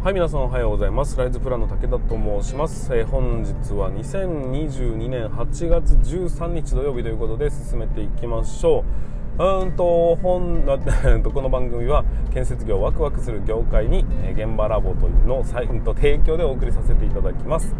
[0.00, 1.16] はい皆さんおはようございます。
[1.16, 9.17] ライズプランの武田と申します、えー、本日は2022年8月13日土曜日ということで進めていきましょう。
[9.38, 10.64] うんと本
[11.32, 12.04] この番組は
[12.34, 17.76] 建設業ワクワクする業界に現場ラボというのを提供でお送りさせていただきます。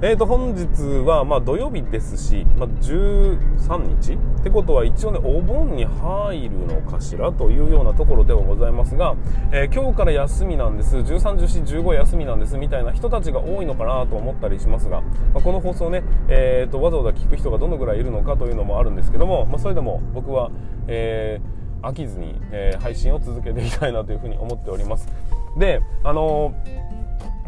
[0.00, 0.68] えーと本日
[1.04, 9.16] はま土曜日ですし、まあ、13日ってことは一応ねお盆に入るのかしらというようなところではございますが、
[9.50, 10.96] えー、今日から休みなんです。
[10.98, 15.00] 131415休みなんですみたいな人たちが多いのかなと思ったりしますが、
[15.34, 20.50] まあ、この放送ね、えーと、わざわざ聞く人がどのぐらいいるのかというのもあるんですけども、まあ、それでも僕は、
[20.88, 25.08] えー、飽きずに、えー、配信を続けていきたいなというふうに思っております。
[25.56, 26.54] であの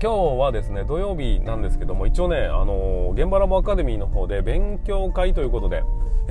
[0.02, 5.82] 今日はですね土曜日なんですけども一応ねあの現場ラボアカデミーの方で勉強会ということで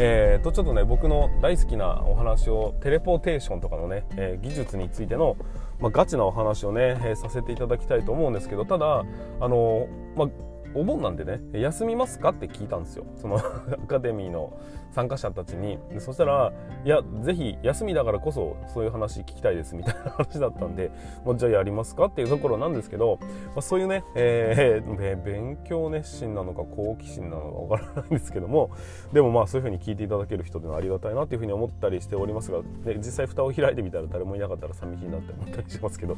[0.01, 5.35] えー、とちょっとね僕の大好きなお話をテレポーテーションとかのね、えー、技術についての、
[5.81, 9.03] まあ、ガチなお話をね、えー、させていただきたいと思うんですけどただ
[9.41, 10.29] あのまあ
[10.73, 13.05] お盆なんでね休みますかって聞いたんですよ。
[13.15, 13.41] その ア
[13.87, 14.57] カデミーの
[14.91, 15.79] 参加者たちに。
[15.99, 16.51] そしたら
[16.85, 20.91] いやぜひ休みだからこそそういう話聞きたいですみたいな話だったんで、
[21.25, 28.71] まあ、じゃあやりますかっていうところなんですけど、まあ、そういうね、えー、 勉強熱心なのか好奇心なのかわからないんですけども
[29.13, 36.15] でもまあそういうふうに聞いていただける人ではありがたいなというふうに思ったりしておりますが、で実際蓋を開いてみたら誰もいなかったら寂しいなって思ったりしますけど。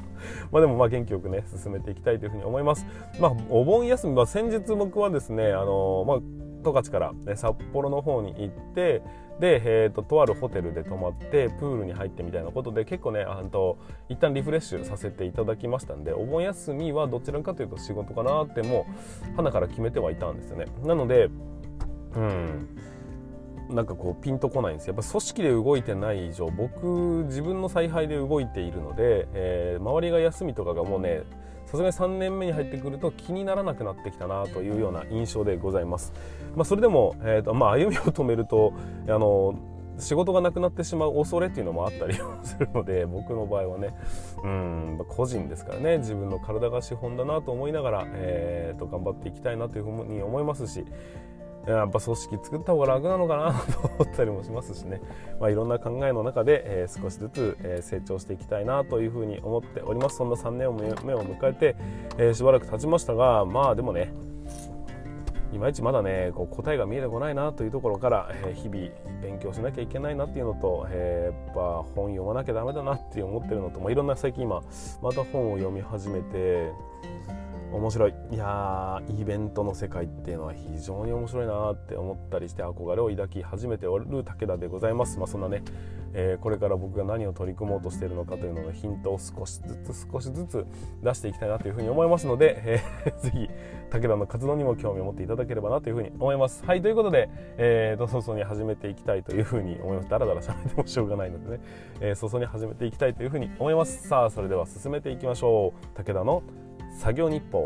[0.51, 2.85] まあでもまあ元気よくね進めていきたいというふうに思います。
[3.19, 6.19] まあ、お盆休みは先日僕はですねあのまあ
[6.63, 9.03] 十勝から、ね、札幌の方に行って
[9.39, 13.77] で、えーと、とあるホテルで泊まってプールに入ってみたいなことで結構ねあと
[14.09, 18.87] 一旦リフレッシュさせていただきましたんでお盆休みはどちらかというと仕事かなっても
[19.31, 20.65] う花から決めてはいたんですよね。
[20.83, 21.29] なので
[22.15, 22.77] うん
[23.69, 31.23] なんかこうピンとこないんですやっぱ組織で動いてない以上僕自分の采配で動いているので、えー、周りが休みとかがもうね
[31.65, 36.13] さすがに3年目に入ってくると気にならなくなってきたなというような印象でございます。
[36.55, 38.73] まあ、それでも、えーとまあ、歩みを止めると
[39.07, 39.55] あの
[39.97, 43.95] 仕事がなくなってしまう恐れっていうのもあったりするので 僕の場合はね
[44.43, 50.85] うん個人ですからね自分の体が資本だなと思いながら、えー、と頑張っていきたいなというふうに思いますし
[51.67, 55.01] やっぱ組織作った方が楽なのかなと思ったりもしますしね、
[55.39, 60.17] まあ、いろんな考えの中で、えー、少しずつ、えー、成長していきたいなというふうに思っております。
[60.17, 61.75] そんな3年を目を迎えて、
[62.17, 64.13] えー、しばらく経ちましたがまあでもね
[65.53, 68.89] いまいちまだねこう答えが見えてこないなというところから、えー、日々
[69.21, 74.61] 勉強しなきゃいけないなっていうのと、えー、やっぱ本読まなきゃダメだなって思ってるのと、まあ、いろんな最近今
[75.01, 76.71] また本を読み始めて
[77.71, 78.13] 面白い。
[78.31, 85.17] いやイベントの世界っていうのは非常に面白いなって思ったりして憧れを抱き始めておる武田でございます。
[85.17, 85.63] まあそんなね、
[86.13, 90.65] えー、これから僕が何を取り組もうとしているのかというののヒントを少しずつ少しずつ
[91.01, 93.49] 出していきたいなというふうに思いますので、えー、 ぜひ
[93.89, 96.65] 武田の活動にも興味を持っていただければなというふうに思います。
[96.65, 101.63] はいということで、えーと、早々に始めていきたいというふうに思いますだらだら喋ってもしょうがないのでね、
[102.01, 104.07] えー、早々に始めていきたいというふうに思います。
[104.07, 105.87] さあそれでは進めていきましょう。
[105.95, 106.43] 武田の
[106.91, 107.65] 作業日報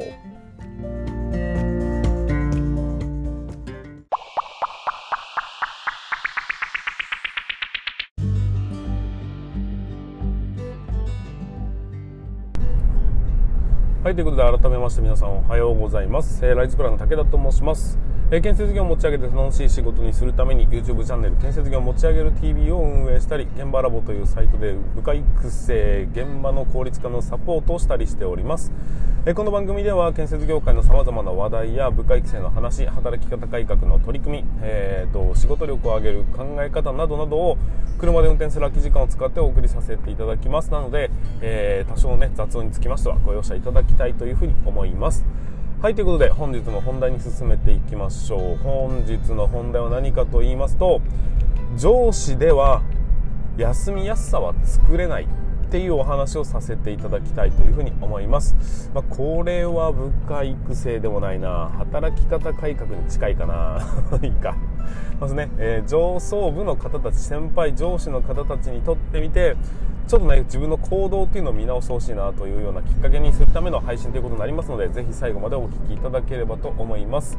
[14.06, 16.46] はい、ということで改めまして皆さんおはようございます。
[16.46, 17.98] えー、ライズプランの武田と申します。
[18.32, 28.72] え、建設業を持ち上げて楽しい仕事にするために YouTube チャンネル建設業を持ち上げる TV を運営したり、現場ラボというサイトで部下育成、現場の効率化のサポートをしたりしております。
[29.28, 37.58] え、この番組では建設業界の様々な話題や部下育成の話、働き方改革の取り組み、えーと、仕事力を上げる考え方などなどを
[38.00, 40.72] 車で運転する空き時間を使ってお送りさせていただきます。
[40.72, 41.12] なので、
[41.42, 45.24] えー、多少ね、雑音につきましてはご容赦いただきたいというふうに思います
[45.86, 48.58] はいということで本日の本題に進めていきましょう。
[48.64, 51.00] 本日の本題は何かと言いますと
[51.78, 52.82] 上司では
[53.56, 55.28] 休みやすさは作れないっ
[55.70, 61.70] ていうお話をさせていただきたいというふうに思います、まあ、これは部下育成でもないな。
[61.78, 63.80] 働き方改革に近いかな。
[64.26, 64.58] いいか。
[65.20, 69.56] まずね、えー、上層部の方たち先輩上司の方たちにとってみて
[70.08, 77.38] ちょっとね自分の行動っていうのを見直してほしいなというようなきっかけにするための配信ということになりますのでぜひ最後までお聴きいただければと思います。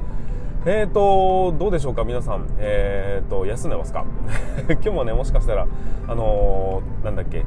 [0.68, 2.46] えーとどうでしょうか皆さん。
[2.58, 4.04] えーと休んでますか？
[4.68, 5.66] 今日もねもしかしたら
[6.08, 7.44] あのー、なんだっけ？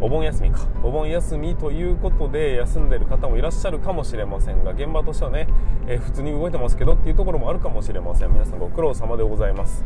[0.00, 0.60] お盆休みか。
[0.82, 5.46] お盆休みということで休んでる方もいらっしゃるかもしれませんが現場としてはね、
[5.86, 8.30] えー、普通に動いてますけどっていうところもあるかもしれません。
[8.32, 9.84] 皆さんご苦労様でございます。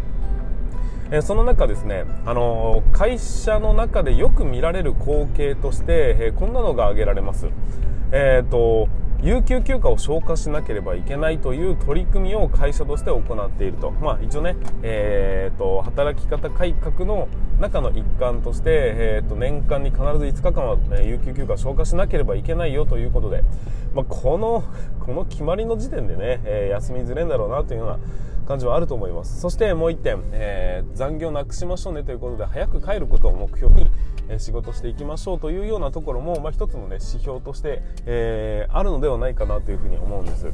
[1.12, 7.49] えその中ですね、あの会社の中でよく見られる光景として、えこんなのが挙げられます。
[8.12, 8.89] えーと
[9.23, 17.29] 有給休暇を消化しなければいけないという取り組みを会社として行っていると、まあ、一応ね、えーと、働き方改革の
[17.61, 23.45] 中の一環として、えーと、年間に必ず5日間は、ね、有給休暇を消化しなければいけないよということで、
[23.95, 24.65] まあ、この
[25.05, 27.99] この決まりの時点でね、えー、休みづれんだろうなというような
[28.46, 29.40] 感じはあると思います。
[29.40, 32.02] そしてもう1点、えー、残業なくしましょうね。
[32.02, 33.90] ということで早く帰ることを目標に
[34.38, 40.52] 仕事していきましょうというようなところも、まあ、一つの、ね、指標として、えー、あるのではないかなというふうに思うんです。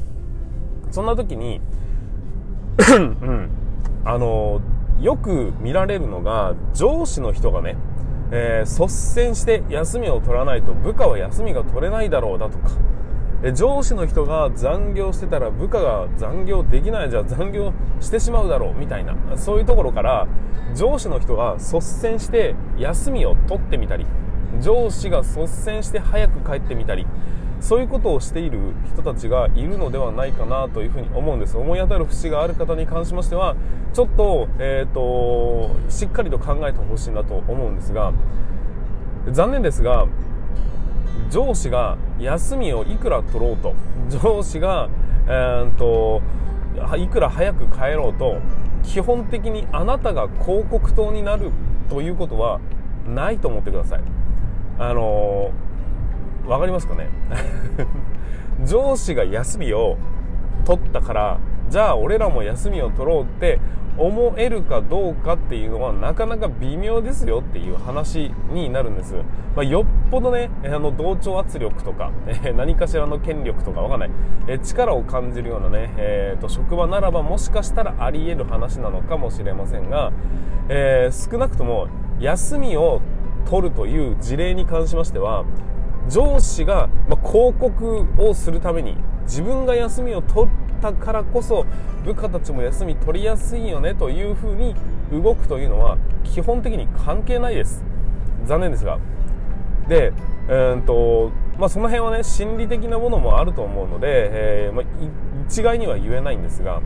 [0.91, 1.61] そんな時に
[2.79, 3.51] うん、
[4.05, 4.61] あの
[5.01, 7.77] よく見られるのが上司の人がね、
[8.31, 12.71] えー、率先して休みを取らないと部下は休みが取れないだろうだとか
[13.53, 20.27] 上司の人が残業してたら部下が残業できないじゃ残業してしまうだろうみたいなそういうところから
[20.75, 24.07] 上司の人が率先して休みを取ってみたり
[24.61, 27.07] 上司が率先して早く帰ってみたり
[27.61, 28.59] そういうことをしている
[28.93, 31.57] 人たちがいるのではないかなというふうに思うんです。
[31.57, 33.57] 思い当たる節がある方に関しましては
[33.95, 38.13] ちょっと,、えーとしっかりと考えてほしいなと思うんですが
[39.33, 40.07] 残念ですが
[41.31, 43.75] 上司が休みをいくら取ろうと
[44.09, 44.89] 上司が、
[45.27, 46.23] えーと、
[46.97, 48.39] いくら早く帰ろうと
[48.83, 51.51] 基本的にあなたが広告塔になる
[51.89, 52.61] ということは
[53.07, 54.01] ないと思ってください。
[54.79, 57.09] あのー、わかりますかね？
[58.65, 59.97] 上司が休みを
[60.65, 61.39] 取ったから
[61.69, 63.59] じゃあ俺らも休みを取ろうって
[63.99, 69.15] 思えるかどうかっていうのはなかなか微妙ですよっていう話になるんです。
[69.55, 74.11] まあ、よっぽどね、あの同調圧力とか、え何かしらの権力とかわかんない、
[74.49, 80.13] え力を感じるようなね、えーと、職場ならばもしかしたらあり得る話なのかもしれませんが、
[80.69, 81.89] えー、少なくとも
[82.21, 83.01] 休みを
[83.49, 85.45] 取るという事例に関しましては、
[86.09, 88.97] 上司が、ま広告をするために
[89.27, 91.67] 自分が休みを取ったからこそ
[92.05, 94.75] 部下たちも休み取りやすいよねというふうに
[95.13, 97.85] 動くというのは基本的に関係ないです。
[98.47, 98.99] 残念ですが。
[99.89, 100.13] で、
[100.49, 104.07] えーとまあ、その辺はね心理的なものもあると思うので、
[104.67, 104.85] えー、まあ、
[105.49, 106.81] 一概には言えないんですが、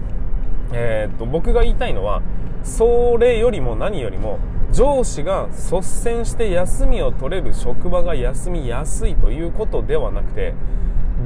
[0.73, 2.23] えーと僕が言いたいのは
[2.63, 4.39] それよりも何よりも
[4.73, 10.55] 上司が率先して休みを取れる職場が休みやすいということではなくて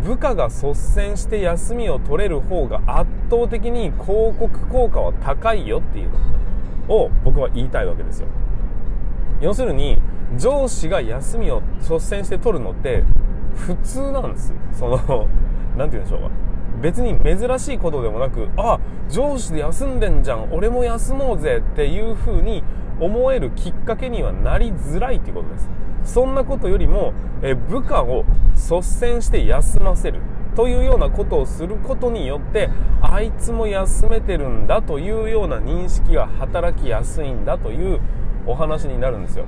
[0.02, 6.10] 部下が率先して休みを取れる方が圧倒的に広告効果は高いよっていう
[6.88, 8.28] のを僕は言いたいわけですよ。
[9.40, 9.98] 要するに
[10.36, 13.04] 上司が休みを率先して取るのって
[13.54, 15.28] 普通なんですその
[15.76, 16.30] 何て言うんでしょうか。
[16.80, 22.64] 別に珍しいことでもなくあ上司で休んでんじゃん俺も休もうぜっていう風に
[23.00, 25.68] 思えるきっかけにはなりづらいっていうことです。
[26.04, 27.12] そんなことよりも、
[27.42, 28.24] え部下を
[28.54, 30.20] 率先して休ませる
[30.54, 32.70] というようなことをすることによって
[33.00, 38.00] あいつも休めてるんだというような認識が働きやすいんだという
[38.46, 39.46] お話になるんですよ。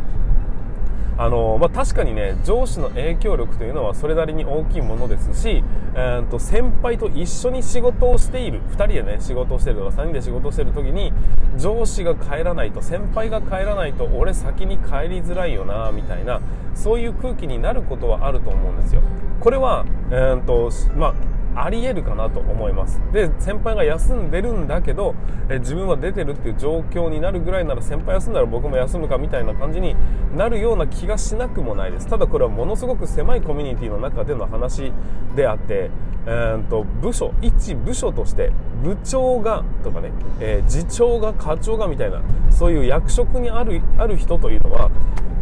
[1.19, 5.65] あのまあ、確かにね上司の影響力というのはそれなりに大きいものですし、
[5.95, 11.15] えー、と先輩と一緒に仕事をしている2人でね仕事をしているとか3人で仕事をしてる時に
[11.57, 16.43] 上司が帰らないと先輩が帰らないと俺先に帰りづらいよなみたいな
[16.75, 19.01] そういう空気になることはあると思うんですよ。
[19.41, 23.01] これは、えーとまあありえるかなと思います。
[23.13, 25.15] で先輩が休んでるんだけど
[25.49, 29.97] え自分は出てるっていう状況になるぐらいなら先輩休んだら僕も休むかみたいな感じに
[30.37, 32.07] なるような気がしなくもないです。
[32.07, 34.93] ただこれはものすごく狭いコミュニティの中での話
[35.35, 35.91] であって、
[36.27, 38.51] えーと、部署一部署として
[38.83, 44.91] 部長がとかね、えー、次長が課長がみたいなそういう役職にあるある人というのは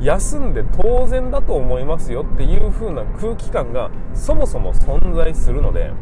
[0.03, 5.93] 休んで当然だと思いますよっていう風な空気感がそもそも存在するので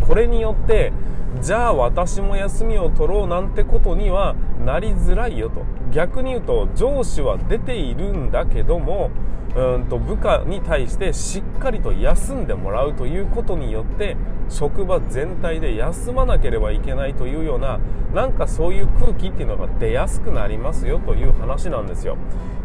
[0.00, 0.92] これによって
[1.40, 5.64] じゃあ私も休みを取ろうなんてことにはなりづらいよと。
[5.96, 9.10] 逆に言うと上司は出ているんだけども
[9.56, 14.14] うんと部下に対してしっかりと休んでもらうということによって
[14.50, 17.80] 職場全体で休まなければいけないというような
[18.12, 22.18] なんかそういう空気っていうのが出やすくなりますよという話なんですよ。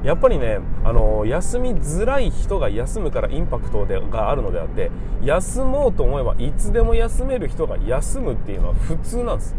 [0.03, 4.91] やっぱりねあの休みづらい人が休むからインパクトでがあるのであって
[5.23, 9.55] 休もうと思えばいつでも休める人が休むっていうのは普通なんです。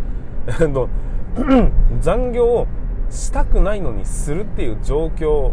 [2.01, 2.67] 残業を
[3.13, 5.53] したくないのにするっていう状況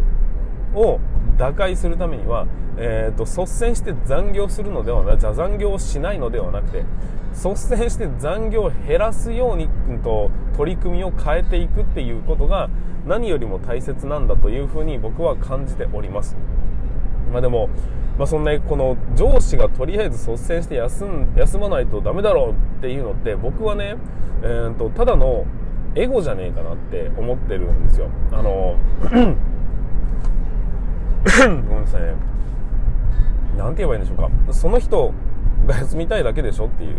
[0.74, 1.00] を
[1.36, 2.46] 打開するためには、
[2.78, 6.84] えーと、率先して残業するのではなく残業をしないのではなくて
[7.32, 9.68] 率先して残業を減らすように、
[10.02, 12.68] と、取り組みを変えていくっていうことが
[13.06, 16.36] 何よりも大切なんだというふうに僕は感じております。
[17.32, 17.68] まあでも、
[18.18, 23.96] まあ、そんなこの上司がとりあえず率先して休ん休まないとダメだろうっていうのって僕はね、
[24.42, 25.46] えーと、ただの
[25.94, 28.08] エゴじゃねえかなって思ってるんですよ。
[28.32, 29.36] あの ごめん
[31.82, 32.14] なさいね。
[33.56, 34.52] 何て言えばいいんでしょうか。
[34.52, 35.12] その人
[35.66, 36.96] が休みたいだけでしょっていう。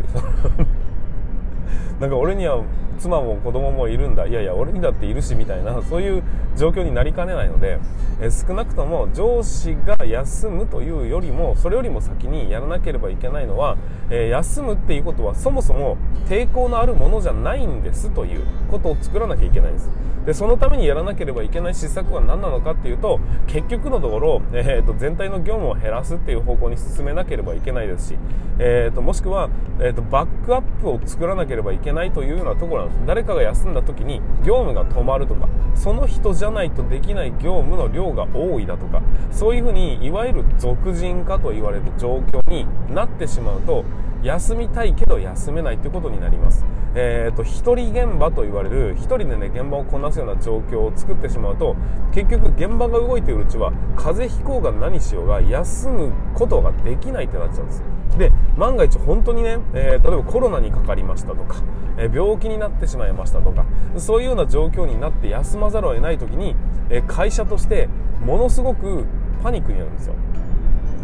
[2.00, 2.62] なんか俺には
[3.02, 4.28] 妻も子供もいるんだ。
[4.28, 6.24] いやいや俺にだっているしみたいなそういう
[6.56, 7.80] 状況になりかねないので、
[8.22, 13.78] え少なくとも上司が休むというよりもそれよりも先にやらなければいけないのは、
[14.12, 15.98] え、休むっていうことはそもそも
[16.30, 19.90] 抵抗のあるものじゃないんですということを作らなきゃいけないんです。
[20.26, 28.18] でそのためにやらなければいけない施策は何なのかっていうと結局のところ、えーと、全体の業務を減らすっていう方向に進めなければいけないですし、
[28.60, 32.91] えーと、もしくは、えーと、バックアップを作らなければいけないというようなところなんです。
[33.06, 43.84] 誰かが休んだ時に業務が止まるとかその人じゃないとできない業務の量が多いだとかそういうふうにいわゆる俗人化と言われる状況になってしまうと
[44.24, 46.66] 休みたいけど休めないということになります。
[46.94, 51.76] えーと、一人現場と言われる一人でね現場をこなすような状況を作ってしまうと
[52.12, 57.84] 結局現場が動いているうちは風邪ひこうが何しようが休むことができないってなっちゃうんです
[58.18, 61.64] で万が一本当にね、えー、例えばコロナにかかりましたとか、
[61.98, 63.66] えー、病気になってしまいましたとか
[63.98, 66.56] そういうような状況になって休まざるを得ない時に、
[66.90, 67.88] えー、会社として
[68.26, 69.06] ものすごく
[69.42, 70.16] パニックになるんですよ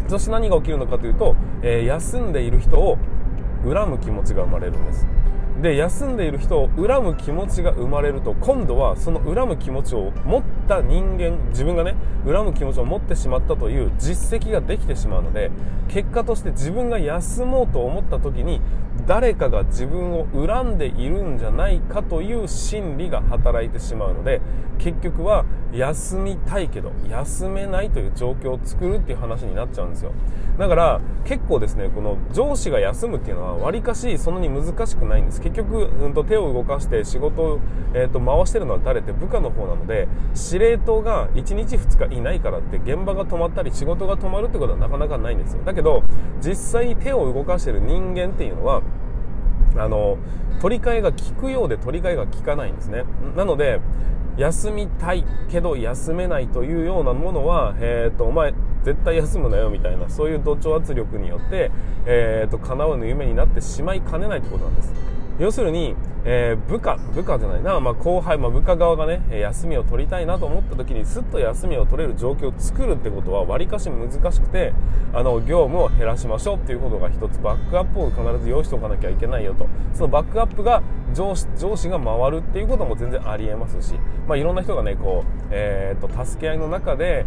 [0.08, 2.96] そして何が起きるのかというと、え休んでいる人を
[3.62, 5.06] 恨む気持ちが生まれるんです。
[5.62, 15.50] で休んでいる人を恨む気持ちが生まれると今度はその恨む気持ちを持った人間自分がね恨む気持ちを持ってしまったという実績ができてしまうので
[15.88, 18.60] 結果として自分が休もうと思った時に
[19.06, 24.40] 誰かが自分を恨んでいるんじゃないかという心理が働いてしまうので
[24.78, 30.12] 結局は休みたいけど休めないという状況を作るっていう話になっちゃうんですよ。
[30.58, 35.40] だから結構ですねこの上司が休むっていうのはわりかしそんなに難しくないんです。
[35.50, 37.60] 結局、うん、と手を動かして仕事を、
[37.94, 45.62] えー、と回してるのは誰って部下の方なので司令塔が1日2日いないからって現場が止まったり仕事が止まるってことはなかなかないんですよ。
[45.64, 46.02] だけど
[46.40, 48.82] 実際に手を動かしてる人間っていうのは
[49.76, 50.18] あの
[50.60, 53.04] 取り替えが効くようで取り替えが効かないんですね。
[53.36, 53.80] なので
[54.38, 61.72] 休みたいけど休めないというようなものは、えーと、お前絶対休むなよみたいなそういう同調圧力によって、
[62.06, 65.17] えーと、叶うの夢になってしまいかねないということなんです。
[65.38, 74.72] 要するに、えー、部下部下じゃないな、まあ、後輩、まあ、部下側がね休みを取りたいなと思った時にすっと休みを取れる状況を作るってことはわりかし難しくて
[75.12, 79.66] あの業務を減らしましょうっていうことが一つバックアップを必ず用意しておかなきゃいけないよと。
[79.94, 80.82] そのバックアップが
[81.14, 83.94] 上司上司が回るっていうことも全然ありえますし、
[84.26, 87.24] まあ、いろんな人がねこう、えーと助け合いの中で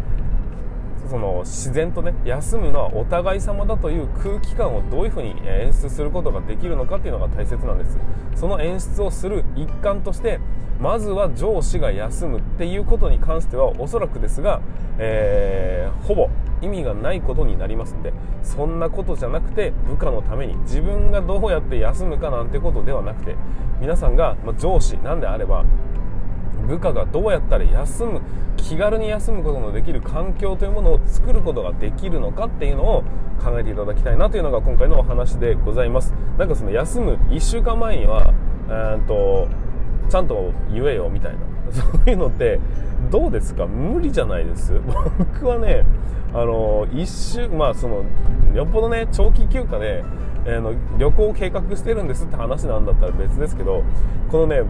[1.08, 7.98] その自然とね休むのはお互い様だという空気感をどういうふうに演出することができるのかっていうのが大切なんです。
[8.36, 10.40] その演出をする一環として
[10.80, 14.60] まずは上司が休むっていうことに関してはおそらくですが、
[14.98, 16.28] えー、ほぼ
[16.60, 23.36] 意味がないことになりますんでそんなことじゃなくて部下のために自分がどうやって休むかなんてことではなくて
[23.80, 25.64] 皆さんが、ま上司なんであれば
[26.66, 28.20] 部下がどうやったら休む
[28.62, 33.02] 気軽に休むことのできる環境というものを作ることができるのかっていうのを
[33.42, 36.14] 考えていただきたいなというのが今回のお話でございます。
[36.38, 38.32] なんかその休む1週間前には
[38.68, 39.48] えと
[40.08, 41.38] ちゃんと言えよみたいな。
[41.72, 42.60] そういうのって
[43.10, 43.66] どうですか？
[43.66, 44.74] 無理じゃないです？
[45.18, 45.84] 僕はね
[46.32, 48.04] あの一週まあその
[48.54, 50.04] よっぽどね長期休暇で、
[50.46, 53.82] えー、の旅行を計画してるんですって話なんだったら別ですけど
[54.30, 54.62] このね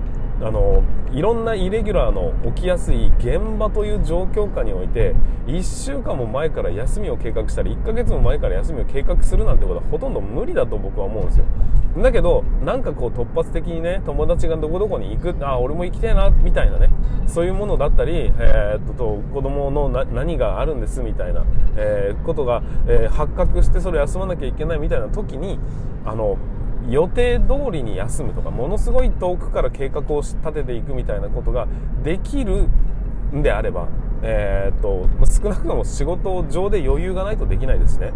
[0.42, 0.82] あの
[1.12, 5.14] いろんなイレギュラーの起きやすい現場という状況下において
[5.46, 11.44] 1週間も前から休みを計画したり1ヶ月も前から休みを計画するなんてことはほとんど無理だと僕は思うんですよ。
[11.98, 16.88] だけどなんかこう突発的にね友達がどこどこに行くあ俺も行きたいなみたいなね
[17.26, 21.44] そういうものだったり、えー、っと子供の何があるんですみたいな、
[21.76, 25.58] えー、ことが、えー、発覚してそれ休まなきゃいけないみたいな時に
[26.06, 26.38] あの
[26.88, 31.66] 予定通りに休むとかものすごい遠くから計画を立てていくみたいなことが
[32.02, 32.68] できる
[33.34, 33.88] んであれば、
[34.22, 38.12] えー、っと少なくとも仕事上で余裕がないとできないですね。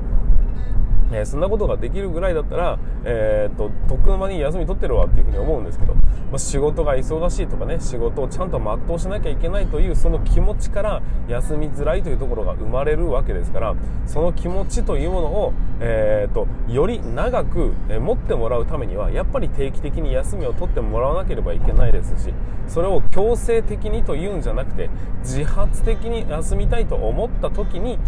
[1.12, 6.02] えー、そんなことができるぐらいだったら、えー、っと、とっくの間に休み取ってるわっていうふうに思うんですけど、ま
[6.34, 13.74] あ、仕事が忙しいとかね、仕事をちゃんと全うしなきゃいけないというその気持ちから休みづらいというところが生まれるわけですから、
[14.06, 22.32] その気持ちというものを、えー、っと、より長く、持ってもらうためには、やっぱり定期的に休みを取ってもらわなければいけないですし、
[22.66, 27.98] それを強制的にというんじゃなくて、自発的に休みたいと思った時に、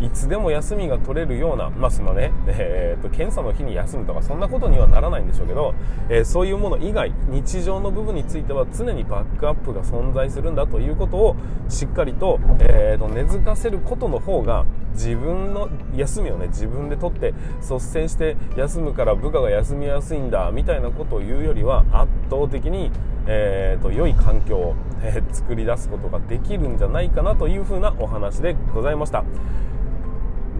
[0.00, 5.74] いつでも休みが取れるような、まあそのね、 えーと、検査の日に休むとかそんなことにはならないんでしょうけど、
[6.08, 11.36] えー、そういうもの以外日常の部分については常にバックアップが存在するんだということを
[11.68, 22.90] しっかりと,、えーと、根付かせることの方が自分の休みをね自分で取って率先して休むから部下が休みやすいんだみたいなことを言うよりは圧倒的に、
[23.26, 29.24] えーと、良い環境を、えー、作り出すことができるんじゃないかなというふうなお話でございました。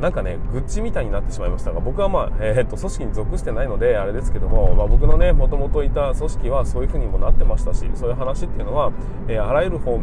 [0.00, 8.93] なんかね、愚痴みたいになってしまいましたが、僕はまあ、えー、っと、組織に属してないので、あれですけども、まあ、僕のね、もともといた組織はそういう風にもなってましたし、そういう話っていうのは、
[9.26, 9.99] えー、あらゆる方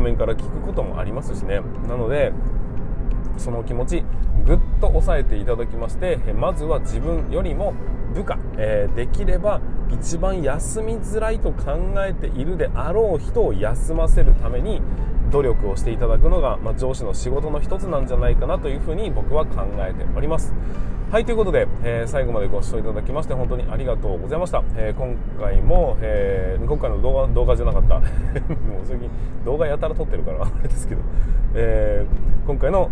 [0.00, 1.60] 面から聞くこともありますしね。
[1.88, 2.32] なので、
[3.36, 4.04] その気持ち、
[4.44, 7.74] ぐっと抑えていただきまして、まずは自分よりも
[8.14, 14.82] 部下、えー、できれば一番休みづらいと考えているであろう人を休ませるために、
[15.32, 20.52] 努力をしていただくのが、まあ、上司の仕事の一つなんじゃないかなというふうに僕は考えております。
[21.10, 24.62] はい、ということで、えー、最後までご視聴いただきまして本当にありがとうございました。
[24.76, 27.98] えー、今回も、えー、今回の動画、動画じゃなかった。
[27.98, 28.06] もう
[28.84, 29.10] 最近
[29.44, 31.00] 動画やたら撮ってるからあれですけど、
[31.54, 32.06] え
[32.46, 32.90] 今回の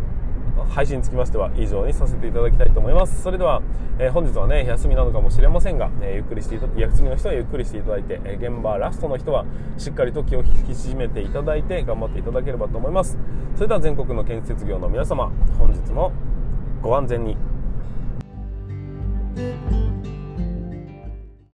[0.68, 3.22] 配信につきましては以上にさせていただきたいと思います。
[3.22, 3.62] それでは、
[3.98, 9.44] えー、本日はね、休みなのかもしれませんが、えー、ゆっくりしていた、次の人はゆっくりしていただいて、え現場ラストの人は
[9.78, 13.18] しっかりと気を引き締めていただいて頑張っていただければと思います。
[13.54, 16.12] それでは全国の建設業の皆様、本日も
[16.82, 17.36] ご安全に。